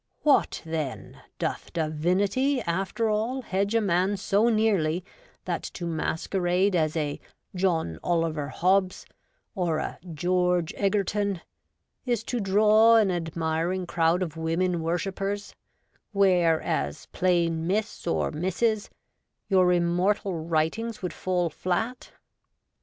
[0.23, 1.21] What, then!
[1.37, 5.05] doth divinity after all hedge a man so nearly
[5.45, 7.19] that to masquerade as a
[7.53, 9.05] 'John Oliver Hobbes,'
[9.53, 11.41] or a' George Egerton,'
[12.03, 15.53] is to draw an admiring crowd of women worshippers
[16.13, 18.89] where, as plain Miss or Mrs.,
[19.49, 22.11] your immortal writings would fall flat